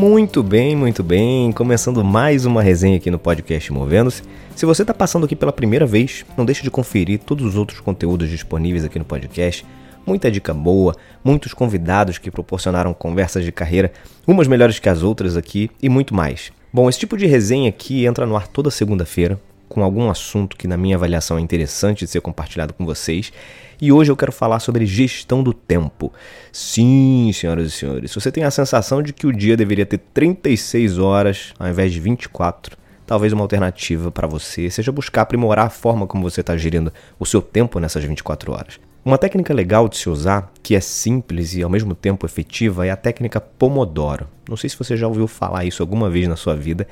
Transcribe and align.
Muito 0.00 0.42
bem, 0.42 0.74
muito 0.74 1.02
bem. 1.02 1.52
Começando 1.52 2.02
mais 2.02 2.46
uma 2.46 2.62
resenha 2.62 2.96
aqui 2.96 3.10
no 3.10 3.18
podcast 3.18 3.70
Movendo-se. 3.70 4.22
Se 4.56 4.64
você 4.64 4.80
está 4.80 4.94
passando 4.94 5.26
aqui 5.26 5.36
pela 5.36 5.52
primeira 5.52 5.84
vez, 5.84 6.24
não 6.38 6.46
deixe 6.46 6.62
de 6.62 6.70
conferir 6.70 7.18
todos 7.18 7.44
os 7.44 7.54
outros 7.54 7.80
conteúdos 7.80 8.30
disponíveis 8.30 8.82
aqui 8.82 8.98
no 8.98 9.04
podcast. 9.04 9.62
Muita 10.06 10.30
dica 10.30 10.54
boa, 10.54 10.96
muitos 11.22 11.52
convidados 11.52 12.16
que 12.16 12.30
proporcionaram 12.30 12.94
conversas 12.94 13.44
de 13.44 13.52
carreira, 13.52 13.92
umas 14.26 14.48
melhores 14.48 14.78
que 14.78 14.88
as 14.88 15.02
outras 15.02 15.36
aqui 15.36 15.70
e 15.82 15.90
muito 15.90 16.14
mais. 16.14 16.50
Bom, 16.72 16.88
esse 16.88 16.98
tipo 16.98 17.14
de 17.14 17.26
resenha 17.26 17.68
aqui 17.68 18.06
entra 18.06 18.24
no 18.24 18.36
ar 18.36 18.48
toda 18.48 18.70
segunda-feira, 18.70 19.38
com 19.70 19.84
algum 19.84 20.10
assunto 20.10 20.56
que, 20.56 20.66
na 20.66 20.76
minha 20.76 20.96
avaliação, 20.96 21.38
é 21.38 21.40
interessante 21.40 22.04
de 22.04 22.10
ser 22.10 22.20
compartilhado 22.20 22.74
com 22.74 22.84
vocês. 22.84 23.32
E 23.80 23.92
hoje 23.92 24.10
eu 24.10 24.16
quero 24.16 24.32
falar 24.32 24.58
sobre 24.58 24.84
gestão 24.84 25.42
do 25.42 25.54
tempo. 25.54 26.12
Sim, 26.52 27.30
senhoras 27.32 27.68
e 27.68 27.70
senhores, 27.70 28.10
se 28.10 28.20
você 28.20 28.32
tem 28.32 28.42
a 28.42 28.50
sensação 28.50 29.00
de 29.00 29.12
que 29.12 29.26
o 29.26 29.32
dia 29.32 29.56
deveria 29.56 29.86
ter 29.86 29.98
36 30.12 30.98
horas 30.98 31.54
ao 31.58 31.68
invés 31.68 31.92
de 31.92 32.00
24, 32.00 32.76
talvez 33.06 33.32
uma 33.32 33.42
alternativa 33.42 34.10
para 34.10 34.26
você 34.26 34.68
seja 34.68 34.92
buscar 34.92 35.22
aprimorar 35.22 35.66
a 35.66 35.70
forma 35.70 36.06
como 36.06 36.28
você 36.28 36.42
está 36.42 36.56
gerindo 36.56 36.92
o 37.18 37.24
seu 37.24 37.40
tempo 37.40 37.78
nessas 37.78 38.04
24 38.04 38.52
horas. 38.52 38.80
Uma 39.02 39.16
técnica 39.16 39.54
legal 39.54 39.88
de 39.88 39.96
se 39.96 40.10
usar, 40.10 40.52
que 40.62 40.74
é 40.74 40.80
simples 40.80 41.54
e 41.54 41.62
ao 41.62 41.70
mesmo 41.70 41.94
tempo 41.94 42.26
efetiva, 42.26 42.86
é 42.86 42.90
a 42.90 42.96
técnica 42.96 43.40
Pomodoro. 43.40 44.28
Não 44.46 44.58
sei 44.58 44.68
se 44.68 44.76
você 44.76 44.94
já 44.94 45.08
ouviu 45.08 45.26
falar 45.26 45.64
isso 45.64 45.82
alguma 45.82 46.10
vez 46.10 46.28
na 46.28 46.36
sua 46.36 46.54
vida, 46.54 46.86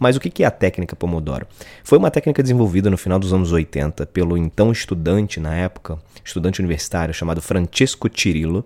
mas 0.00 0.16
o 0.16 0.20
que 0.20 0.42
é 0.42 0.46
a 0.46 0.50
técnica 0.50 0.96
Pomodoro? 0.96 1.46
Foi 1.84 1.98
uma 1.98 2.10
técnica 2.10 2.42
desenvolvida 2.42 2.88
no 2.88 2.96
final 2.96 3.18
dos 3.18 3.34
anos 3.34 3.52
80 3.52 4.06
pelo 4.06 4.36
então 4.36 4.72
estudante 4.72 5.38
na 5.38 5.54
época, 5.54 5.98
estudante 6.24 6.58
universitário 6.58 7.12
chamado 7.12 7.42
Francesco 7.42 8.08
Cirillo. 8.12 8.64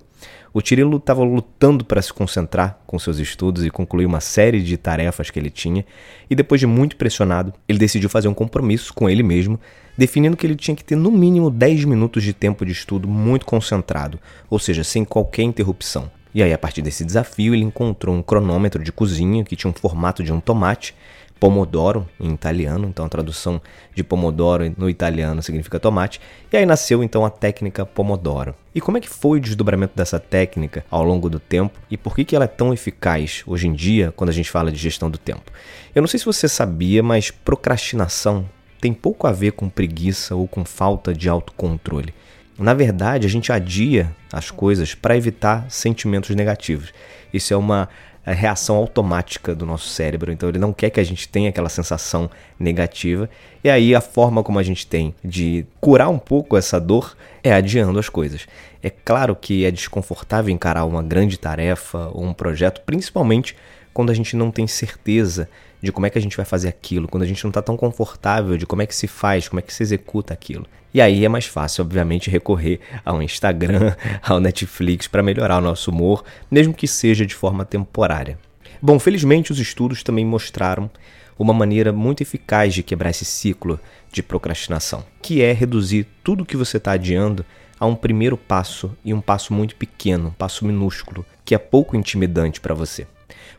O 0.52 0.60
Cirillo 0.64 0.98
estava 0.98 1.24
lutando 1.24 1.84
para 1.84 2.00
se 2.00 2.12
concentrar 2.12 2.78
com 2.86 2.96
seus 3.00 3.18
estudos 3.18 3.64
e 3.64 3.70
concluir 3.70 4.06
uma 4.06 4.20
série 4.20 4.62
de 4.62 4.76
tarefas 4.76 5.28
que 5.28 5.36
ele 5.36 5.50
tinha, 5.50 5.84
e 6.30 6.36
depois 6.36 6.60
de 6.60 6.66
muito 6.68 6.96
pressionado, 6.96 7.52
ele 7.68 7.80
decidiu 7.80 8.08
fazer 8.08 8.28
um 8.28 8.34
compromisso 8.34 8.94
com 8.94 9.10
ele 9.10 9.24
mesmo, 9.24 9.58
definindo 9.98 10.36
que 10.36 10.46
ele 10.46 10.54
tinha 10.54 10.76
que 10.76 10.84
ter 10.84 10.94
no 10.94 11.10
mínimo 11.10 11.50
10 11.50 11.84
minutos 11.86 12.22
de 12.22 12.32
tempo 12.32 12.64
de 12.64 12.70
estudo 12.70 13.08
muito 13.08 13.44
concentrado, 13.44 14.20
ou 14.48 14.60
seja, 14.60 14.84
sem 14.84 15.04
qualquer 15.04 15.42
interrupção. 15.42 16.08
E 16.34 16.42
aí, 16.42 16.52
a 16.52 16.58
partir 16.58 16.82
desse 16.82 17.04
desafio, 17.04 17.54
ele 17.54 17.62
encontrou 17.62 18.14
um 18.14 18.22
cronômetro 18.22 18.82
de 18.82 18.90
cozinha 18.90 19.44
que 19.44 19.54
tinha 19.54 19.70
um 19.70 19.74
formato 19.74 20.22
de 20.22 20.32
um 20.32 20.40
tomate 20.40 20.94
Pomodoro 21.38 22.08
em 22.18 22.32
italiano, 22.32 22.88
então 22.88 23.04
a 23.04 23.08
tradução 23.08 23.60
de 23.94 24.02
Pomodoro 24.02 24.72
no 24.78 24.88
italiano 24.88 25.42
significa 25.42 25.78
tomate, 25.78 26.20
e 26.50 26.56
aí 26.56 26.64
nasceu 26.64 27.04
então 27.04 27.24
a 27.24 27.30
técnica 27.30 27.84
Pomodoro. 27.84 28.54
E 28.74 28.80
como 28.80 28.96
é 28.96 29.00
que 29.00 29.08
foi 29.08 29.38
o 29.38 29.40
desdobramento 29.42 29.94
dessa 29.94 30.18
técnica 30.18 30.86
ao 30.90 31.04
longo 31.04 31.28
do 31.28 31.38
tempo 31.38 31.78
e 31.90 31.96
por 31.96 32.14
que, 32.14 32.24
que 32.24 32.34
ela 32.34 32.46
é 32.46 32.48
tão 32.48 32.72
eficaz 32.72 33.42
hoje 33.46 33.68
em 33.68 33.72
dia 33.72 34.12
quando 34.16 34.30
a 34.30 34.32
gente 34.32 34.50
fala 34.50 34.72
de 34.72 34.78
gestão 34.78 35.10
do 35.10 35.18
tempo? 35.18 35.52
Eu 35.94 36.00
não 36.00 36.08
sei 36.08 36.18
se 36.18 36.24
você 36.24 36.48
sabia, 36.48 37.02
mas 37.02 37.30
procrastinação 37.30 38.48
tem 38.80 38.94
pouco 38.94 39.26
a 39.26 39.32
ver 39.32 39.52
com 39.52 39.68
preguiça 39.68 40.34
ou 40.34 40.48
com 40.48 40.64
falta 40.64 41.12
de 41.12 41.28
autocontrole. 41.28 42.14
Na 42.58 42.74
verdade, 42.74 43.26
a 43.26 43.30
gente 43.30 43.52
adia 43.52 44.14
as 44.32 44.50
coisas 44.50 44.94
para 44.94 45.16
evitar 45.16 45.66
sentimentos 45.70 46.34
negativos. 46.34 46.92
Isso 47.32 47.52
é 47.52 47.56
uma 47.56 47.88
a 48.26 48.32
reação 48.32 48.76
automática 48.76 49.54
do 49.54 49.66
nosso 49.66 49.88
cérebro. 49.88 50.32
Então 50.32 50.48
ele 50.48 50.58
não 50.58 50.72
quer 50.72 50.90
que 50.90 51.00
a 51.00 51.04
gente 51.04 51.28
tenha 51.28 51.50
aquela 51.50 51.68
sensação 51.68 52.30
negativa. 52.58 53.28
E 53.62 53.68
aí 53.68 53.94
a 53.94 54.00
forma 54.00 54.42
como 54.42 54.58
a 54.58 54.62
gente 54.62 54.86
tem 54.86 55.14
de 55.22 55.66
curar 55.80 56.08
um 56.08 56.18
pouco 56.18 56.56
essa 56.56 56.80
dor 56.80 57.16
é 57.42 57.52
adiando 57.52 57.98
as 57.98 58.08
coisas. 58.08 58.46
É 58.82 58.90
claro 58.90 59.36
que 59.36 59.64
é 59.64 59.70
desconfortável 59.70 60.52
encarar 60.52 60.84
uma 60.84 61.02
grande 61.02 61.38
tarefa 61.38 62.10
ou 62.12 62.24
um 62.24 62.32
projeto, 62.32 62.80
principalmente 62.82 63.54
quando 63.94 64.10
a 64.10 64.14
gente 64.14 64.36
não 64.36 64.50
tem 64.50 64.66
certeza 64.66 65.48
de 65.80 65.92
como 65.92 66.04
é 66.04 66.10
que 66.10 66.18
a 66.18 66.20
gente 66.20 66.36
vai 66.36 66.44
fazer 66.44 66.68
aquilo, 66.68 67.06
quando 67.06 67.22
a 67.22 67.26
gente 67.26 67.44
não 67.44 67.50
está 67.50 67.62
tão 67.62 67.76
confortável 67.76 68.58
de 68.58 68.66
como 68.66 68.82
é 68.82 68.86
que 68.86 68.94
se 68.94 69.06
faz, 69.06 69.48
como 69.48 69.60
é 69.60 69.62
que 69.62 69.72
se 69.72 69.84
executa 69.84 70.34
aquilo. 70.34 70.66
E 70.92 71.00
aí 71.00 71.24
é 71.24 71.28
mais 71.28 71.46
fácil, 71.46 71.84
obviamente, 71.84 72.30
recorrer 72.30 72.80
ao 73.04 73.22
Instagram, 73.22 73.94
ao 74.22 74.40
Netflix 74.40 75.06
para 75.06 75.22
melhorar 75.22 75.58
o 75.58 75.60
nosso 75.60 75.90
humor, 75.90 76.24
mesmo 76.50 76.74
que 76.74 76.88
seja 76.88 77.24
de 77.24 77.34
forma 77.34 77.64
temporária. 77.64 78.38
Bom, 78.82 78.98
felizmente 78.98 79.52
os 79.52 79.60
estudos 79.60 80.02
também 80.02 80.24
mostraram 80.24 80.90
uma 81.38 81.54
maneira 81.54 81.92
muito 81.92 82.22
eficaz 82.22 82.74
de 82.74 82.82
quebrar 82.82 83.10
esse 83.10 83.24
ciclo 83.24 83.78
de 84.12 84.22
procrastinação, 84.22 85.04
que 85.22 85.42
é 85.42 85.52
reduzir 85.52 86.06
tudo 86.22 86.44
que 86.44 86.56
você 86.56 86.76
está 86.76 86.92
adiando 86.92 87.44
a 87.78 87.86
um 87.86 87.94
primeiro 87.94 88.36
passo 88.36 88.96
e 89.04 89.12
um 89.12 89.20
passo 89.20 89.52
muito 89.52 89.76
pequeno, 89.76 90.28
um 90.28 90.32
passo 90.32 90.64
minúsculo, 90.64 91.24
que 91.44 91.54
é 91.54 91.58
pouco 91.58 91.96
intimidante 91.96 92.60
para 92.60 92.74
você. 92.74 93.06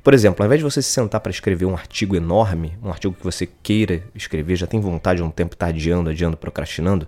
Por 0.03 0.13
exemplo, 0.13 0.43
ao 0.43 0.45
invés 0.45 0.59
de 0.59 0.63
você 0.63 0.81
se 0.81 0.89
sentar 0.89 1.19
para 1.19 1.31
escrever 1.31 1.65
um 1.65 1.73
artigo 1.73 2.15
enorme, 2.15 2.77
um 2.83 2.89
artigo 2.89 3.13
que 3.13 3.23
você 3.23 3.47
queira 3.63 4.03
escrever, 4.13 4.55
já 4.55 4.67
tem 4.67 4.79
vontade 4.79 5.21
há 5.21 5.25
um 5.25 5.31
tempo, 5.31 5.55
está 5.55 5.67
adiando, 5.67 6.09
adiando, 6.09 6.37
procrastinando, 6.37 7.07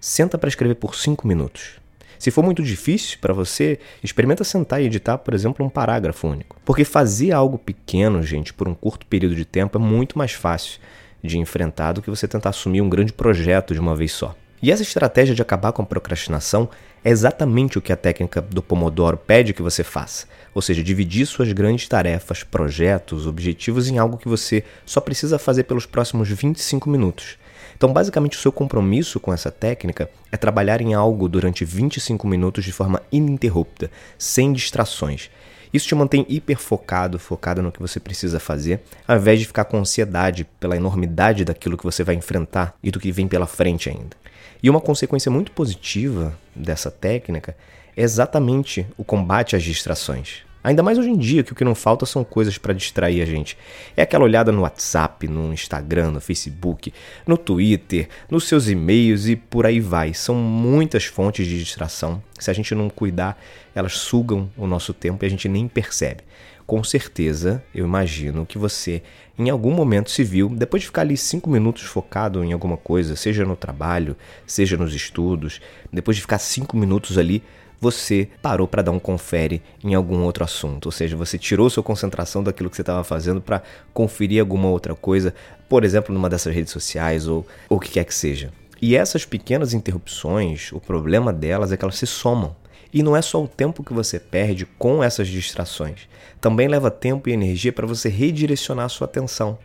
senta 0.00 0.36
para 0.36 0.48
escrever 0.48 0.74
por 0.74 0.94
5 0.94 1.26
minutos. 1.26 1.80
Se 2.18 2.30
for 2.30 2.42
muito 2.42 2.62
difícil 2.62 3.18
para 3.20 3.34
você, 3.34 3.78
experimenta 4.02 4.44
sentar 4.44 4.82
e 4.82 4.86
editar, 4.86 5.18
por 5.18 5.34
exemplo, 5.34 5.64
um 5.64 5.68
parágrafo 5.68 6.28
único. 6.28 6.56
Porque 6.64 6.84
fazer 6.84 7.32
algo 7.32 7.58
pequeno, 7.58 8.22
gente, 8.22 8.52
por 8.52 8.68
um 8.68 8.74
curto 8.74 9.06
período 9.06 9.34
de 9.34 9.44
tempo 9.44 9.78
é 9.78 9.80
muito 9.80 10.16
mais 10.16 10.32
fácil 10.32 10.80
de 11.22 11.38
enfrentar 11.38 11.92
do 11.92 12.02
que 12.02 12.10
você 12.10 12.26
tentar 12.26 12.50
assumir 12.50 12.80
um 12.80 12.88
grande 12.88 13.12
projeto 13.12 13.74
de 13.74 13.80
uma 13.80 13.94
vez 13.94 14.12
só. 14.12 14.34
E 14.62 14.72
essa 14.72 14.82
estratégia 14.82 15.34
de 15.34 15.42
acabar 15.42 15.72
com 15.72 15.82
a 15.82 15.86
procrastinação 15.86 16.68
é 17.06 17.10
exatamente 17.10 17.78
o 17.78 17.80
que 17.80 17.92
a 17.92 17.96
técnica 17.96 18.42
do 18.42 18.60
Pomodoro 18.60 19.16
pede 19.16 19.54
que 19.54 19.62
você 19.62 19.84
faça. 19.84 20.26
Ou 20.52 20.60
seja, 20.60 20.82
dividir 20.82 21.24
suas 21.24 21.52
grandes 21.52 21.86
tarefas, 21.86 22.42
projetos, 22.42 23.28
objetivos 23.28 23.86
em 23.86 23.96
algo 23.96 24.16
que 24.16 24.28
você 24.28 24.64
só 24.84 25.00
precisa 25.00 25.38
fazer 25.38 25.62
pelos 25.62 25.86
próximos 25.86 26.28
25 26.28 26.90
minutos. 26.90 27.38
Então, 27.76 27.92
basicamente, 27.92 28.36
o 28.36 28.40
seu 28.40 28.50
compromisso 28.50 29.20
com 29.20 29.32
essa 29.32 29.52
técnica 29.52 30.10
é 30.32 30.36
trabalhar 30.36 30.80
em 30.80 30.94
algo 30.94 31.28
durante 31.28 31.64
25 31.64 32.26
minutos 32.26 32.64
de 32.64 32.72
forma 32.72 33.00
ininterrupta, 33.12 33.88
sem 34.18 34.52
distrações. 34.52 35.30
Isso 35.72 35.86
te 35.86 35.94
mantém 35.94 36.26
hiper 36.28 36.58
focado, 36.58 37.20
focado 37.20 37.62
no 37.62 37.70
que 37.70 37.78
você 37.78 38.00
precisa 38.00 38.40
fazer, 38.40 38.80
ao 39.06 39.16
invés 39.16 39.38
de 39.38 39.46
ficar 39.46 39.66
com 39.66 39.78
ansiedade 39.78 40.44
pela 40.58 40.76
enormidade 40.76 41.44
daquilo 41.44 41.78
que 41.78 41.84
você 41.84 42.02
vai 42.02 42.16
enfrentar 42.16 42.74
e 42.82 42.90
do 42.90 42.98
que 42.98 43.12
vem 43.12 43.28
pela 43.28 43.46
frente 43.46 43.88
ainda. 43.88 44.16
E 44.62 44.70
uma 44.70 44.80
consequência 44.80 45.30
muito 45.30 45.52
positiva 45.52 46.36
dessa 46.54 46.90
técnica 46.90 47.56
é 47.96 48.02
exatamente 48.02 48.86
o 48.96 49.04
combate 49.04 49.56
às 49.56 49.62
distrações. 49.62 50.42
Ainda 50.66 50.82
mais 50.82 50.98
hoje 50.98 51.10
em 51.10 51.16
dia, 51.16 51.44
que 51.44 51.52
o 51.52 51.54
que 51.54 51.62
não 51.62 51.76
falta 51.76 52.04
são 52.04 52.24
coisas 52.24 52.58
para 52.58 52.74
distrair 52.74 53.22
a 53.22 53.24
gente. 53.24 53.56
É 53.96 54.02
aquela 54.02 54.24
olhada 54.24 54.50
no 54.50 54.62
WhatsApp, 54.62 55.28
no 55.28 55.52
Instagram, 55.52 56.10
no 56.10 56.20
Facebook, 56.20 56.92
no 57.24 57.38
Twitter, 57.38 58.08
nos 58.28 58.48
seus 58.48 58.66
e-mails 58.66 59.28
e 59.28 59.36
por 59.36 59.64
aí 59.64 59.78
vai. 59.78 60.12
São 60.12 60.34
muitas 60.34 61.04
fontes 61.04 61.46
de 61.46 61.56
distração. 61.56 62.20
Se 62.36 62.50
a 62.50 62.52
gente 62.52 62.74
não 62.74 62.90
cuidar, 62.90 63.40
elas 63.76 63.92
sugam 63.92 64.50
o 64.56 64.66
nosso 64.66 64.92
tempo 64.92 65.24
e 65.24 65.26
a 65.26 65.30
gente 65.30 65.48
nem 65.48 65.68
percebe. 65.68 66.24
Com 66.66 66.82
certeza, 66.82 67.62
eu 67.72 67.84
imagino 67.84 68.44
que 68.44 68.58
você, 68.58 69.04
em 69.38 69.48
algum 69.48 69.70
momento, 69.70 70.10
se 70.10 70.24
viu, 70.24 70.48
depois 70.48 70.80
de 70.80 70.88
ficar 70.88 71.02
ali 71.02 71.16
cinco 71.16 71.48
minutos 71.48 71.84
focado 71.84 72.42
em 72.42 72.52
alguma 72.52 72.76
coisa, 72.76 73.14
seja 73.14 73.44
no 73.44 73.54
trabalho, 73.54 74.16
seja 74.44 74.76
nos 74.76 74.92
estudos, 74.92 75.60
depois 75.92 76.16
de 76.16 76.22
ficar 76.22 76.38
cinco 76.38 76.76
minutos 76.76 77.18
ali 77.18 77.40
você 77.80 78.28
parou 78.40 78.66
para 78.66 78.82
dar 78.82 78.90
um 78.90 78.98
confere 78.98 79.62
em 79.82 79.94
algum 79.94 80.22
outro 80.22 80.44
assunto, 80.44 80.86
ou 80.86 80.92
seja, 80.92 81.16
você 81.16 81.38
tirou 81.38 81.68
sua 81.68 81.82
concentração 81.82 82.42
daquilo 82.42 82.70
que 82.70 82.76
você 82.76 82.82
estava 82.82 83.04
fazendo 83.04 83.40
para 83.40 83.62
conferir 83.92 84.40
alguma 84.40 84.68
outra 84.68 84.94
coisa, 84.94 85.34
por 85.68 85.84
exemplo, 85.84 86.14
numa 86.14 86.28
dessas 86.28 86.54
redes 86.54 86.72
sociais 86.72 87.26
ou 87.26 87.46
o 87.68 87.78
que 87.78 87.90
quer 87.90 88.04
que 88.04 88.14
seja. 88.14 88.50
E 88.80 88.96
essas 88.96 89.24
pequenas 89.24 89.72
interrupções, 89.72 90.70
o 90.72 90.80
problema 90.80 91.32
delas 91.32 91.72
é 91.72 91.76
que 91.76 91.84
elas 91.84 91.96
se 91.96 92.06
somam. 92.06 92.54
E 92.92 93.02
não 93.02 93.16
é 93.16 93.22
só 93.22 93.42
o 93.42 93.48
tempo 93.48 93.82
que 93.82 93.92
você 93.92 94.18
perde 94.18 94.64
com 94.78 95.02
essas 95.02 95.28
distrações, 95.28 96.08
também 96.40 96.68
leva 96.68 96.90
tempo 96.90 97.28
e 97.28 97.32
energia 97.32 97.72
para 97.72 97.86
você 97.86 98.08
redirecionar 98.08 98.88
sua 98.88 99.06
atenção. 99.06 99.58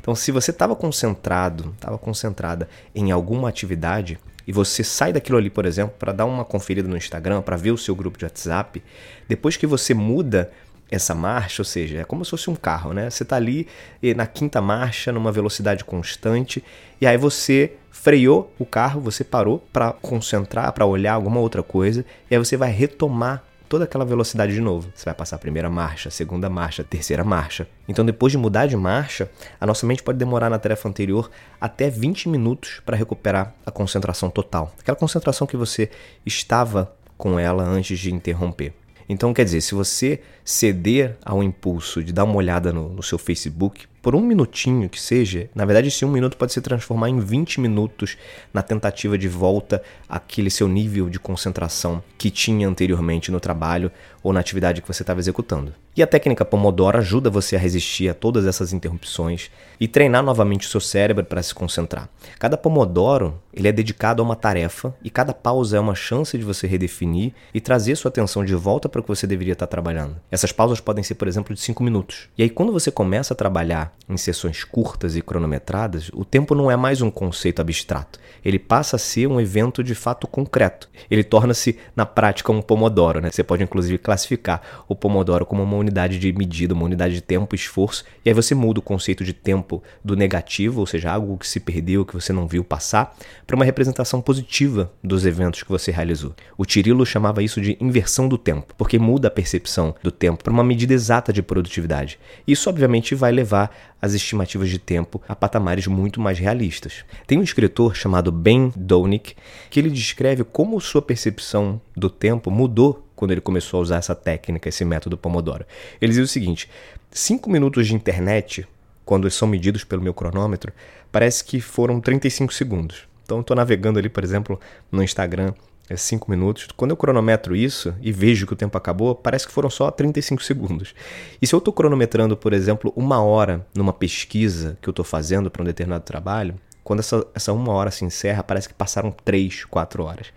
Então, 0.00 0.14
se 0.14 0.30
você 0.30 0.50
estava 0.50 0.76
concentrado, 0.76 1.72
estava 1.74 1.98
concentrada 1.98 2.68
em 2.94 3.10
alguma 3.10 3.48
atividade 3.48 4.18
e 4.48 4.52
você 4.52 4.82
sai 4.82 5.12
daquilo 5.12 5.36
ali, 5.36 5.50
por 5.50 5.66
exemplo, 5.66 5.94
para 5.98 6.10
dar 6.10 6.24
uma 6.24 6.42
conferida 6.42 6.88
no 6.88 6.96
Instagram, 6.96 7.42
para 7.42 7.54
ver 7.54 7.70
o 7.70 7.76
seu 7.76 7.94
grupo 7.94 8.16
de 8.16 8.24
WhatsApp, 8.24 8.82
depois 9.28 9.58
que 9.58 9.66
você 9.66 9.92
muda 9.92 10.50
essa 10.90 11.14
marcha, 11.14 11.60
ou 11.60 11.66
seja, 11.66 11.98
é 11.98 12.04
como 12.04 12.24
se 12.24 12.30
fosse 12.30 12.48
um 12.48 12.56
carro, 12.56 12.94
né? 12.94 13.10
Você 13.10 13.24
está 13.24 13.36
ali 13.36 13.68
na 14.16 14.26
quinta 14.26 14.62
marcha, 14.62 15.12
numa 15.12 15.30
velocidade 15.30 15.84
constante, 15.84 16.64
e 16.98 17.06
aí 17.06 17.18
você 17.18 17.74
freou 17.90 18.50
o 18.58 18.64
carro, 18.64 19.02
você 19.02 19.22
parou 19.22 19.58
para 19.70 19.92
concentrar, 19.92 20.72
para 20.72 20.86
olhar 20.86 21.12
alguma 21.12 21.40
outra 21.40 21.62
coisa, 21.62 22.02
e 22.30 22.34
aí 22.34 22.38
você 22.38 22.56
vai 22.56 22.70
retomar 22.70 23.44
toda 23.68 23.84
aquela 23.84 24.04
velocidade 24.04 24.52
de 24.52 24.60
novo. 24.60 24.90
Você 24.94 25.04
vai 25.04 25.14
passar 25.14 25.36
a 25.36 25.38
primeira 25.38 25.68
marcha, 25.68 26.08
a 26.08 26.12
segunda 26.12 26.48
marcha, 26.48 26.82
a 26.82 26.84
terceira 26.84 27.22
marcha. 27.22 27.68
Então, 27.86 28.04
depois 28.04 28.32
de 28.32 28.38
mudar 28.38 28.66
de 28.66 28.76
marcha, 28.76 29.30
a 29.60 29.66
nossa 29.66 29.86
mente 29.86 30.02
pode 30.02 30.18
demorar 30.18 30.48
na 30.48 30.58
tarefa 30.58 30.88
anterior 30.88 31.30
até 31.60 31.90
20 31.90 32.28
minutos 32.28 32.80
para 32.84 32.96
recuperar 32.96 33.54
a 33.64 33.70
concentração 33.70 34.30
total. 34.30 34.74
Aquela 34.78 34.96
concentração 34.96 35.46
que 35.46 35.56
você 35.56 35.90
estava 36.24 36.94
com 37.16 37.38
ela 37.38 37.62
antes 37.62 37.98
de 37.98 38.12
interromper. 38.12 38.72
Então, 39.08 39.32
quer 39.32 39.44
dizer, 39.44 39.62
se 39.62 39.74
você 39.74 40.20
ceder 40.44 41.16
ao 41.24 41.42
impulso 41.42 42.04
de 42.04 42.12
dar 42.12 42.24
uma 42.24 42.36
olhada 42.36 42.72
no, 42.72 42.90
no, 42.90 43.02
seu 43.02 43.18
Facebook, 43.18 43.86
por 44.08 44.16
um 44.16 44.22
minutinho 44.22 44.88
que 44.88 44.98
seja, 44.98 45.50
na 45.54 45.66
verdade, 45.66 45.88
esse 45.88 46.02
um 46.02 46.10
minuto 46.10 46.34
pode 46.34 46.54
se 46.54 46.62
transformar 46.62 47.10
em 47.10 47.20
20 47.20 47.60
minutos 47.60 48.16
na 48.54 48.62
tentativa 48.62 49.18
de 49.18 49.28
volta 49.28 49.82
àquele 50.08 50.48
seu 50.48 50.66
nível 50.66 51.10
de 51.10 51.20
concentração 51.20 52.02
que 52.16 52.30
tinha 52.30 52.66
anteriormente 52.66 53.30
no 53.30 53.38
trabalho 53.38 53.92
ou 54.22 54.32
na 54.32 54.40
atividade 54.40 54.80
que 54.80 54.88
você 54.88 55.02
estava 55.02 55.20
executando. 55.20 55.74
E 55.94 56.02
a 56.02 56.06
técnica 56.06 56.44
Pomodoro 56.44 56.96
ajuda 56.96 57.28
você 57.28 57.56
a 57.56 57.58
resistir 57.58 58.08
a 58.08 58.14
todas 58.14 58.46
essas 58.46 58.72
interrupções 58.72 59.50
e 59.80 59.88
treinar 59.88 60.22
novamente 60.22 60.66
o 60.66 60.70
seu 60.70 60.80
cérebro 60.80 61.24
para 61.24 61.42
se 61.42 61.52
concentrar. 61.52 62.08
Cada 62.38 62.56
Pomodoro 62.56 63.42
ele 63.52 63.66
é 63.66 63.72
dedicado 63.72 64.22
a 64.22 64.24
uma 64.24 64.36
tarefa 64.36 64.94
e 65.02 65.10
cada 65.10 65.34
pausa 65.34 65.76
é 65.76 65.80
uma 65.80 65.96
chance 65.96 66.38
de 66.38 66.44
você 66.44 66.68
redefinir 66.68 67.32
e 67.52 67.60
trazer 67.60 67.96
sua 67.96 68.10
atenção 68.10 68.44
de 68.44 68.54
volta 68.54 68.88
para 68.88 69.00
o 69.00 69.02
que 69.02 69.08
você 69.08 69.26
deveria 69.26 69.54
estar 69.54 69.66
trabalhando. 69.66 70.16
Essas 70.30 70.52
pausas 70.52 70.78
podem 70.78 71.02
ser, 71.02 71.16
por 71.16 71.26
exemplo, 71.26 71.52
de 71.52 71.60
5 71.60 71.82
minutos. 71.82 72.28
E 72.38 72.44
aí, 72.44 72.48
quando 72.48 72.72
você 72.72 72.92
começa 72.92 73.34
a 73.34 73.36
trabalhar 73.36 73.92
em 74.08 74.16
sessões 74.16 74.64
curtas 74.64 75.16
e 75.16 75.22
cronometradas, 75.22 76.10
o 76.14 76.24
tempo 76.24 76.54
não 76.54 76.70
é 76.70 76.76
mais 76.76 77.02
um 77.02 77.10
conceito 77.10 77.60
abstrato. 77.60 78.18
Ele 78.44 78.58
passa 78.58 78.96
a 78.96 78.98
ser 78.98 79.26
um 79.26 79.40
evento 79.40 79.82
de 79.82 79.94
fato 79.94 80.26
concreto. 80.26 80.88
Ele 81.10 81.22
torna-se, 81.22 81.78
na 81.94 82.06
prática, 82.06 82.50
um 82.50 82.62
Pomodoro. 82.62 83.20
Né? 83.20 83.30
Você 83.30 83.42
pode, 83.42 83.62
inclusive, 83.62 83.98
classificar 83.98 84.62
o 84.88 84.94
Pomodoro 84.94 85.44
como 85.44 85.62
uma 85.62 85.76
unidade 85.76 86.18
de 86.18 86.32
medida, 86.32 86.72
uma 86.72 86.84
unidade 86.84 87.14
de 87.14 87.20
tempo 87.20 87.54
esforço, 87.54 88.04
e 88.24 88.30
aí 88.30 88.34
você 88.34 88.54
muda 88.54 88.80
o 88.80 88.82
conceito 88.82 89.24
de 89.24 89.32
tempo 89.32 89.82
do 90.02 90.16
negativo, 90.16 90.80
ou 90.80 90.86
seja, 90.86 91.12
algo 91.12 91.36
que 91.36 91.46
se 91.46 91.60
perdeu, 91.60 92.06
que 92.06 92.14
você 92.14 92.32
não 92.32 92.46
viu 92.46 92.64
passar, 92.64 93.14
para 93.46 93.56
uma 93.56 93.64
representação 93.64 94.20
positiva 94.20 94.90
dos 95.02 95.26
eventos 95.26 95.62
que 95.62 95.70
você 95.70 95.90
realizou. 95.90 96.34
O 96.56 96.64
Tirilo 96.64 97.04
chamava 97.04 97.42
isso 97.42 97.60
de 97.60 97.76
inversão 97.80 98.28
do 98.28 98.38
tempo, 98.38 98.74
porque 98.78 98.98
muda 98.98 99.28
a 99.28 99.30
percepção 99.30 99.94
do 100.02 100.10
tempo 100.10 100.42
para 100.42 100.52
uma 100.52 100.64
medida 100.64 100.94
exata 100.94 101.32
de 101.32 101.42
produtividade. 101.42 102.18
Isso, 102.46 102.68
obviamente, 102.70 103.14
vai 103.14 103.32
levar 103.32 103.70
as 104.00 104.14
estimativas 104.14 104.68
de 104.70 104.78
tempo 104.78 105.20
a 105.28 105.34
patamares 105.34 105.86
muito 105.86 106.20
mais 106.20 106.38
realistas. 106.38 107.04
Tem 107.26 107.38
um 107.38 107.42
escritor 107.42 107.96
chamado 107.96 108.30
Ben 108.30 108.72
Donick 108.76 109.34
que 109.70 109.80
ele 109.80 109.90
descreve 109.90 110.44
como 110.44 110.80
sua 110.80 111.02
percepção 111.02 111.80
do 111.96 112.08
tempo 112.08 112.50
mudou 112.50 113.04
quando 113.16 113.32
ele 113.32 113.40
começou 113.40 113.78
a 113.78 113.82
usar 113.82 113.96
essa 113.96 114.14
técnica, 114.14 114.68
esse 114.68 114.84
método 114.84 115.18
Pomodoro. 115.18 115.66
Ele 116.00 116.12
diz 116.12 116.22
o 116.22 116.28
seguinte: 116.28 116.70
cinco 117.10 117.50
minutos 117.50 117.86
de 117.86 117.94
internet, 117.94 118.66
quando 119.04 119.28
são 119.30 119.48
medidos 119.48 119.82
pelo 119.82 120.02
meu 120.02 120.14
cronômetro, 120.14 120.72
parece 121.10 121.44
que 121.44 121.60
foram 121.60 122.00
35 122.00 122.54
segundos. 122.54 123.07
Então, 123.28 123.40
estou 123.40 123.54
navegando 123.54 123.98
ali, 123.98 124.08
por 124.08 124.24
exemplo, 124.24 124.58
no 124.90 125.02
Instagram, 125.02 125.52
é 125.86 125.94
5 125.98 126.30
minutos. 126.30 126.66
Quando 126.74 126.92
eu 126.92 126.96
cronometro 126.96 127.54
isso 127.54 127.94
e 128.00 128.10
vejo 128.10 128.46
que 128.46 128.54
o 128.54 128.56
tempo 128.56 128.78
acabou, 128.78 129.14
parece 129.14 129.46
que 129.46 129.52
foram 129.52 129.68
só 129.68 129.90
35 129.90 130.42
segundos. 130.42 130.94
E 131.40 131.46
se 131.46 131.54
eu 131.54 131.58
estou 131.58 131.74
cronometrando, 131.74 132.38
por 132.38 132.54
exemplo, 132.54 132.90
uma 132.96 133.22
hora 133.22 133.66
numa 133.74 133.92
pesquisa 133.92 134.78
que 134.80 134.88
eu 134.88 134.92
estou 134.92 135.04
fazendo 135.04 135.50
para 135.50 135.60
um 135.60 135.64
determinado 135.66 136.04
trabalho, 136.04 136.54
quando 136.82 137.00
essa, 137.00 137.22
essa 137.34 137.52
uma 137.52 137.74
hora 137.74 137.90
se 137.90 138.02
encerra, 138.02 138.42
parece 138.42 138.66
que 138.66 138.72
passaram 138.72 139.10
3, 139.10 139.66
4 139.66 140.02
horas. 140.02 140.28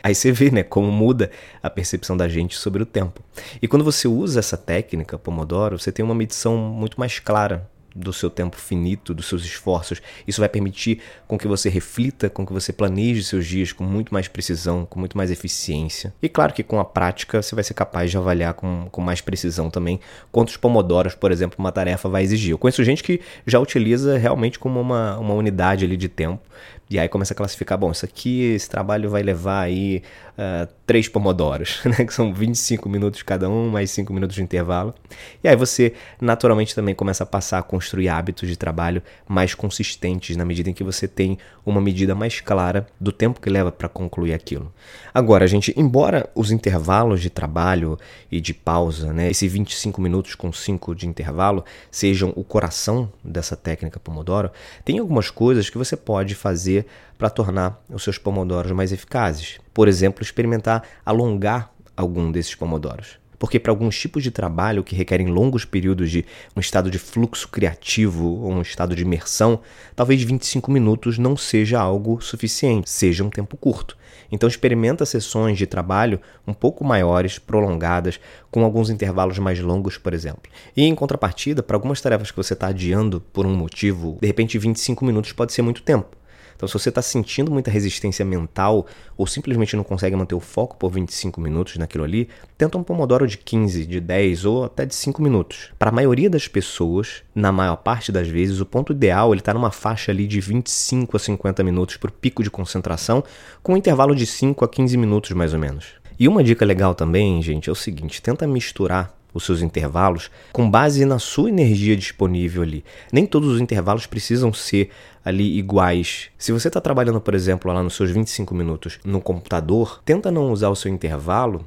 Aí 0.00 0.14
você 0.14 0.30
vê, 0.30 0.48
né, 0.52 0.62
como 0.62 0.92
muda 0.92 1.32
a 1.60 1.68
percepção 1.68 2.16
da 2.16 2.28
gente 2.28 2.56
sobre 2.56 2.80
o 2.80 2.86
tempo. 2.86 3.24
E 3.60 3.66
quando 3.66 3.84
você 3.84 4.06
usa 4.06 4.38
essa 4.38 4.56
técnica 4.56 5.18
Pomodoro, 5.18 5.80
você 5.80 5.90
tem 5.90 6.04
uma 6.04 6.14
medição 6.14 6.56
muito 6.56 7.00
mais 7.00 7.18
clara 7.18 7.68
do 7.96 8.12
seu 8.12 8.28
tempo 8.28 8.56
finito, 8.56 9.14
dos 9.14 9.26
seus 9.26 9.44
esforços. 9.44 10.02
Isso 10.26 10.40
vai 10.40 10.48
permitir 10.48 11.00
com 11.26 11.38
que 11.38 11.48
você 11.48 11.68
reflita, 11.68 12.28
com 12.28 12.46
que 12.46 12.52
você 12.52 12.72
planeje 12.72 13.24
seus 13.24 13.46
dias 13.46 13.72
com 13.72 13.82
muito 13.82 14.12
mais 14.12 14.28
precisão, 14.28 14.84
com 14.84 15.00
muito 15.00 15.16
mais 15.16 15.30
eficiência. 15.30 16.14
E 16.22 16.28
claro 16.28 16.52
que 16.52 16.62
com 16.62 16.78
a 16.78 16.84
prática 16.84 17.40
você 17.40 17.54
vai 17.54 17.64
ser 17.64 17.74
capaz 17.74 18.10
de 18.10 18.18
avaliar 18.18 18.54
com, 18.54 18.88
com 18.90 19.00
mais 19.00 19.20
precisão 19.20 19.70
também 19.70 19.98
quantos 20.30 20.56
pomodoros, 20.56 21.14
por 21.14 21.32
exemplo, 21.32 21.56
uma 21.58 21.72
tarefa 21.72 22.08
vai 22.08 22.22
exigir. 22.22 22.50
Eu 22.50 22.58
conheço 22.58 22.84
gente 22.84 23.02
que 23.02 23.20
já 23.46 23.58
utiliza 23.58 24.18
realmente 24.18 24.58
como 24.58 24.80
uma, 24.80 25.18
uma 25.18 25.34
unidade 25.34 25.84
ali 25.84 25.96
de 25.96 26.08
tempo 26.08 26.42
e 26.88 27.00
aí 27.00 27.08
começa 27.08 27.34
a 27.34 27.36
classificar, 27.36 27.76
bom, 27.76 27.90
isso 27.90 28.04
aqui, 28.04 28.42
esse 28.52 28.70
trabalho 28.70 29.10
vai 29.10 29.20
levar 29.20 29.62
aí 29.62 30.04
uh, 30.38 30.72
três 30.86 31.08
pomodoros, 31.08 31.80
né? 31.84 32.04
Que 32.04 32.14
são 32.14 32.32
25 32.32 32.88
minutos 32.88 33.24
cada 33.24 33.50
um, 33.50 33.68
mais 33.68 33.90
5 33.90 34.12
minutos 34.12 34.36
de 34.36 34.42
intervalo. 34.42 34.94
E 35.42 35.48
aí 35.48 35.56
você 35.56 35.94
naturalmente 36.20 36.76
também 36.76 36.94
começa 36.94 37.24
a 37.24 37.26
passar 37.26 37.58
a 37.58 37.62
construir 37.62 38.08
hábitos 38.08 38.48
de 38.48 38.56
trabalho 38.56 39.02
mais 39.26 39.52
consistentes 39.52 40.36
na 40.36 40.44
medida 40.44 40.70
em 40.70 40.72
que 40.72 40.84
você 40.84 41.08
tem 41.08 41.38
uma 41.64 41.80
medida 41.80 42.14
mais 42.14 42.40
clara 42.40 42.86
do 43.00 43.10
tempo 43.10 43.40
que 43.40 43.50
leva 43.50 43.72
para 43.72 43.88
concluir 43.88 44.32
aquilo. 44.32 44.72
Agora, 45.12 45.48
gente, 45.48 45.74
embora 45.76 46.30
os 46.36 46.52
intervalos 46.52 47.20
de 47.20 47.30
trabalho 47.30 47.98
e 48.30 48.40
de 48.40 48.54
pausa, 48.54 49.12
né, 49.12 49.28
esses 49.28 49.50
25 49.50 50.00
minutos 50.00 50.36
com 50.36 50.52
5 50.52 50.94
de 50.94 51.08
intervalo, 51.08 51.64
sejam 51.90 52.32
o 52.36 52.44
coração 52.44 53.10
dessa 53.24 53.56
técnica 53.56 53.98
Pomodoro, 53.98 54.52
tem 54.84 55.00
algumas 55.00 55.30
coisas 55.30 55.68
que 55.68 55.78
você 55.78 55.96
pode 55.96 56.34
fazer 56.36 56.75
fazer 56.76 56.86
para 57.16 57.30
tornar 57.30 57.82
os 57.88 58.02
seus 58.02 58.18
pomodoros 58.18 58.72
mais 58.72 58.92
eficazes. 58.92 59.58
Por 59.72 59.88
exemplo, 59.88 60.22
experimentar 60.22 60.82
alongar 61.04 61.72
algum 61.96 62.30
desses 62.30 62.54
pomodoros. 62.54 63.18
Porque 63.38 63.60
para 63.60 63.70
alguns 63.70 63.98
tipos 63.98 64.22
de 64.22 64.30
trabalho 64.30 64.82
que 64.82 64.96
requerem 64.96 65.26
longos 65.26 65.64
períodos 65.64 66.10
de 66.10 66.24
um 66.54 66.60
estado 66.60 66.90
de 66.90 66.98
fluxo 66.98 67.48
criativo 67.48 68.26
ou 68.26 68.50
um 68.50 68.62
estado 68.62 68.96
de 68.96 69.02
imersão, 69.02 69.60
talvez 69.94 70.22
25 70.22 70.70
minutos 70.70 71.18
não 71.18 71.36
seja 71.36 71.78
algo 71.78 72.20
suficiente, 72.20 72.88
seja 72.88 73.22
um 73.22 73.30
tempo 73.30 73.56
curto. 73.56 73.96
Então 74.32 74.48
experimenta 74.48 75.04
sessões 75.04 75.58
de 75.58 75.66
trabalho 75.66 76.18
um 76.46 76.54
pouco 76.54 76.82
maiores, 76.82 77.38
prolongadas, 77.38 78.18
com 78.50 78.64
alguns 78.64 78.88
intervalos 78.88 79.38
mais 79.38 79.60
longos, 79.60 79.98
por 79.98 80.14
exemplo. 80.14 80.50
E 80.74 80.84
em 80.84 80.94
contrapartida, 80.94 81.62
para 81.62 81.76
algumas 81.76 82.00
tarefas 82.00 82.30
que 82.30 82.36
você 82.36 82.54
está 82.54 82.68
adiando 82.68 83.20
por 83.32 83.46
um 83.46 83.54
motivo, 83.54 84.18
de 84.20 84.26
repente 84.26 84.58
25 84.58 85.04
minutos 85.04 85.32
pode 85.32 85.52
ser 85.52 85.62
muito 85.62 85.82
tempo. 85.82 86.16
Então, 86.56 86.66
se 86.66 86.74
você 86.74 86.88
está 86.88 87.02
sentindo 87.02 87.50
muita 87.50 87.70
resistência 87.70 88.24
mental 88.24 88.86
ou 89.16 89.26
simplesmente 89.26 89.76
não 89.76 89.84
consegue 89.84 90.16
manter 90.16 90.34
o 90.34 90.40
foco 90.40 90.76
por 90.76 90.90
25 90.90 91.40
minutos 91.40 91.76
naquilo 91.76 92.02
ali, 92.02 92.28
tenta 92.56 92.78
um 92.78 92.82
pomodoro 92.82 93.26
de 93.26 93.36
15, 93.36 93.86
de 93.86 94.00
10 94.00 94.44
ou 94.46 94.64
até 94.64 94.86
de 94.86 94.94
5 94.94 95.22
minutos. 95.22 95.70
Para 95.78 95.90
a 95.90 95.94
maioria 95.94 96.30
das 96.30 96.48
pessoas, 96.48 97.22
na 97.34 97.52
maior 97.52 97.76
parte 97.76 98.10
das 98.10 98.26
vezes, 98.26 98.60
o 98.60 98.66
ponto 98.66 98.92
ideal 98.92 99.32
ele 99.32 99.40
está 99.40 99.52
numa 99.52 99.70
faixa 99.70 100.10
ali 100.10 100.26
de 100.26 100.40
25 100.40 101.16
a 101.16 101.20
50 101.20 101.62
minutos 101.62 101.96
para 101.96 102.08
o 102.08 102.12
pico 102.12 102.42
de 102.42 102.50
concentração, 102.50 103.22
com 103.62 103.74
um 103.74 103.76
intervalo 103.76 104.14
de 104.14 104.26
5 104.26 104.64
a 104.64 104.68
15 104.68 104.96
minutos 104.96 105.30
mais 105.32 105.52
ou 105.52 105.60
menos. 105.60 105.86
E 106.18 106.26
uma 106.26 106.42
dica 106.42 106.64
legal 106.64 106.94
também, 106.94 107.42
gente, 107.42 107.68
é 107.68 107.72
o 107.72 107.74
seguinte: 107.74 108.22
tenta 108.22 108.46
misturar 108.46 109.15
os 109.36 109.44
seus 109.44 109.62
intervalos 109.62 110.30
com 110.52 110.70
base 110.70 111.04
na 111.04 111.18
sua 111.18 111.48
energia 111.48 111.96
disponível 111.96 112.62
ali. 112.62 112.84
Nem 113.12 113.26
todos 113.26 113.50
os 113.50 113.60
intervalos 113.60 114.06
precisam 114.06 114.52
ser 114.52 114.90
ali 115.24 115.58
iguais. 115.58 116.30
Se 116.38 116.52
você 116.52 116.68
está 116.68 116.80
trabalhando, 116.80 117.20
por 117.20 117.34
exemplo, 117.34 117.72
lá 117.72 117.82
nos 117.82 117.94
seus 117.94 118.10
25 118.10 118.54
minutos 118.54 118.98
no 119.04 119.20
computador, 119.20 120.00
tenta 120.04 120.30
não 120.30 120.50
usar 120.50 120.70
o 120.70 120.76
seu 120.76 120.90
intervalo 120.90 121.66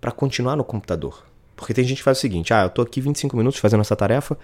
para 0.00 0.12
continuar 0.12 0.56
no 0.56 0.64
computador. 0.64 1.24
Porque 1.56 1.74
tem 1.74 1.84
gente 1.84 1.98
que 1.98 2.04
faz 2.04 2.18
o 2.18 2.20
seguinte: 2.20 2.54
ah, 2.54 2.62
eu 2.62 2.68
estou 2.68 2.84
aqui 2.84 3.00
25 3.00 3.36
minutos 3.36 3.58
fazendo 3.58 3.80
essa 3.80 3.96
tarefa, 3.96 4.38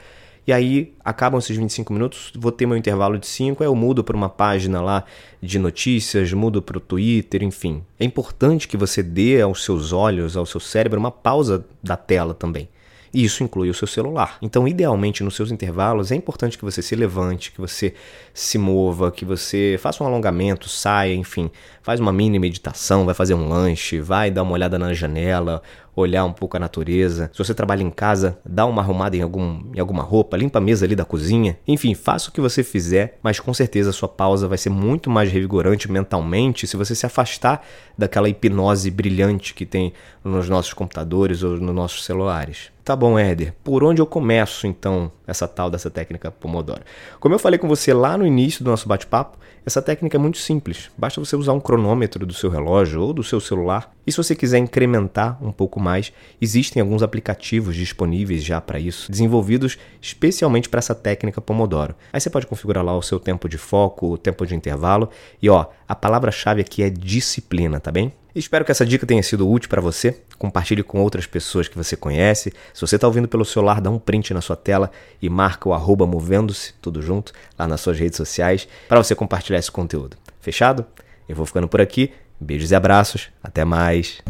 e 0.46 0.52
aí 0.52 0.92
acabam 1.02 1.38
esses 1.38 1.56
25 1.56 1.92
minutos, 1.92 2.32
vou 2.36 2.52
ter 2.52 2.66
meu 2.66 2.76
intervalo 2.76 3.18
de 3.18 3.26
5, 3.26 3.62
aí 3.62 3.68
eu 3.68 3.74
mudo 3.74 4.04
para 4.04 4.16
uma 4.16 4.28
página 4.28 4.80
lá 4.80 5.04
de 5.40 5.58
notícias, 5.58 6.32
mudo 6.32 6.60
para 6.60 6.76
o 6.76 6.80
Twitter, 6.80 7.42
enfim. 7.42 7.82
É 7.98 8.04
importante 8.04 8.68
que 8.68 8.76
você 8.76 9.02
dê 9.02 9.40
aos 9.40 9.64
seus 9.64 9.92
olhos, 9.92 10.36
ao 10.36 10.44
seu 10.44 10.60
cérebro, 10.60 11.00
uma 11.00 11.10
pausa 11.10 11.64
da 11.82 11.96
tela 11.96 12.34
também. 12.34 12.68
E 13.14 13.24
isso 13.24 13.44
inclui 13.44 13.70
o 13.70 13.74
seu 13.74 13.86
celular. 13.86 14.38
Então, 14.42 14.66
idealmente, 14.66 15.22
nos 15.22 15.36
seus 15.36 15.52
intervalos, 15.52 16.10
é 16.10 16.16
importante 16.16 16.58
que 16.58 16.64
você 16.64 16.82
se 16.82 16.96
levante, 16.96 17.52
que 17.52 17.60
você 17.60 17.94
se 18.34 18.58
mova, 18.58 19.12
que 19.12 19.24
você 19.24 19.76
faça 19.78 20.02
um 20.02 20.06
alongamento, 20.08 20.68
saia, 20.68 21.14
enfim, 21.14 21.48
faz 21.80 22.00
uma 22.00 22.12
mini 22.12 22.40
meditação, 22.40 23.04
vai 23.04 23.14
fazer 23.14 23.34
um 23.34 23.48
lanche, 23.48 24.00
vai 24.00 24.32
dar 24.32 24.42
uma 24.42 24.52
olhada 24.52 24.76
na 24.80 24.92
janela, 24.92 25.62
olhar 25.96 26.24
um 26.24 26.32
pouco 26.32 26.56
a 26.56 26.60
natureza. 26.60 27.30
Se 27.32 27.38
você 27.38 27.54
trabalha 27.54 27.82
em 27.82 27.90
casa, 27.90 28.38
dá 28.44 28.66
uma 28.66 28.82
arrumada 28.82 29.16
em, 29.16 29.22
algum, 29.22 29.62
em 29.74 29.80
alguma 29.80 30.02
roupa, 30.02 30.36
limpa 30.36 30.58
a 30.58 30.62
mesa 30.62 30.84
ali 30.84 30.96
da 30.96 31.04
cozinha. 31.04 31.58
Enfim, 31.66 31.94
faça 31.94 32.30
o 32.30 32.32
que 32.32 32.40
você 32.40 32.62
fizer, 32.62 33.18
mas 33.22 33.40
com 33.40 33.52
certeza 33.54 33.90
a 33.90 33.92
sua 33.92 34.08
pausa 34.08 34.48
vai 34.48 34.58
ser 34.58 34.70
muito 34.70 35.08
mais 35.10 35.30
revigorante 35.30 35.90
mentalmente 35.90 36.66
se 36.66 36.76
você 36.76 36.94
se 36.94 37.06
afastar 37.06 37.64
daquela 37.96 38.28
hipnose 38.28 38.90
brilhante 38.90 39.54
que 39.54 39.66
tem 39.66 39.92
nos 40.22 40.48
nossos 40.48 40.72
computadores 40.72 41.42
ou 41.42 41.56
nos 41.56 41.74
nossos 41.74 42.04
celulares. 42.04 42.72
Tá 42.84 42.94
bom, 42.94 43.18
Éder. 43.18 43.54
Por 43.64 43.82
onde 43.82 44.02
eu 44.02 44.06
começo 44.06 44.66
então 44.66 45.10
essa 45.26 45.49
tal 45.49 45.71
dessa 45.71 45.90
técnica 45.90 46.31
Pomodoro? 46.31 46.83
Como 47.21 47.35
eu 47.35 47.38
falei 47.38 47.59
com 47.59 47.69
você 47.69 47.93
lá 47.93 48.16
no 48.16 48.26
início 48.26 48.64
do 48.64 48.71
nosso 48.71 48.88
bate-papo, 48.88 49.38
essa 49.66 49.81
técnica 49.81 50.16
é 50.16 50.21
muito 50.21 50.37
simples. 50.37 50.90
Basta 50.97 51.19
você 51.21 51.35
usar 51.37 51.54
um 51.54 51.61
cronômetro 51.61 52.26
do 52.26 52.35
seu 52.35 52.50
relógio 52.50 53.00
ou 53.00 53.12
do 53.12 53.23
seu 53.23 53.40
celular. 53.40 53.90
E 54.07 54.12
se 54.12 54.19
você 54.19 54.35
quiser 54.35 54.59
incrementar 54.59 55.43
um 55.43 55.50
pouco 55.50 55.81
mais, 55.81 56.12
existem 56.40 56.83
alguns 56.83 57.02
aplicativos 57.02 57.75
disponíveis 57.75 58.45
já 58.45 58.61
para 58.61 58.78
isso, 58.78 59.11
desenvolvidos 59.11 59.78
especialmente 60.02 60.69
para 60.69 60.78
essa 60.78 60.95
técnica 60.95 61.40
Pomodoro. 61.40 61.95
Aí 62.12 62.21
você 62.21 62.28
pode 62.28 62.47
configurar 62.47 62.85
lá 62.85 62.95
o 62.97 63.02
seu 63.02 63.19
tempo 63.19 63.49
de 63.49 63.57
foco, 63.57 64.12
o 64.12 64.19
tempo 64.19 64.45
de 64.47 64.54
intervalo 64.54 65.09
e 65.40 65.49
ó, 65.49 65.66
a 65.88 65.95
palavra-chave 65.95 66.61
aqui 66.61 66.83
é 66.83 66.90
disciplina, 66.90 67.81
tá 67.81 67.90
bem? 67.90 68.12
Espero 68.35 68.64
que 68.64 68.73
essa 68.73 68.85
dica 68.85 69.07
tenha 69.07 69.23
sido 69.23 69.49
útil 69.49 69.69
para 69.69 69.81
você. 69.81 70.17
Compartilhe 70.38 70.83
com 70.83 71.00
outras 71.00 71.25
pessoas 71.25 71.69
que 71.69 71.76
você 71.76 71.97
conhece. 71.97 72.53
Se 72.73 72.81
você 72.81 72.97
está 72.97 73.07
ouvindo 73.07 73.29
pelo 73.29 73.45
celular, 73.45 73.81
dá 73.81 73.91
um 73.91 73.99
print 73.99 74.35
na 74.35 74.41
sua 74.41 74.57
tela 74.57 74.91
e 75.23 75.29
marca 75.29 75.69
o 75.69 75.73
arroba 75.73 76.05
movendo-se, 76.05 76.75
tudo 76.83 77.00
junto, 77.00 77.33
lá 77.57 77.69
nas 77.69 77.81
suas 77.81 77.99
redes 77.99 78.17
sociais, 78.17 78.67
para 78.88 79.00
você 79.00 79.14
compartilhar 79.14 79.59
esse 79.59 79.71
conteúdo. 79.71 80.17
Fechado? 80.41 80.85
Eu 81.29 81.37
vou 81.37 81.47
ficando 81.47 81.69
por 81.69 81.81
aqui. 81.81 82.12
Beijos 82.41 82.73
e 82.73 82.75
abraços. 82.75 83.29
Até 83.43 83.64
mais. 83.64 84.21